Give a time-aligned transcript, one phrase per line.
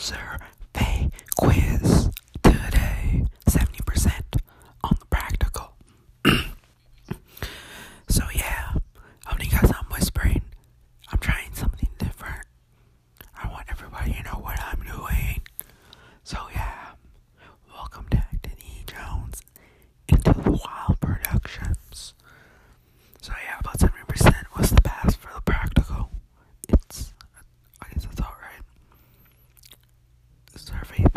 [0.00, 2.08] survey quiz
[2.42, 3.22] today.
[3.46, 4.40] 70%
[4.82, 5.74] on the practical.
[8.08, 8.72] so, yeah,
[9.30, 10.42] only because I'm whispering,
[11.12, 12.46] I'm trying something different.
[13.42, 15.42] I want everybody to know what I'm doing.
[16.24, 16.92] So, yeah,
[17.74, 18.84] welcome back to E.
[18.86, 19.42] Jones
[20.08, 20.89] into the wild.
[30.60, 31.09] survey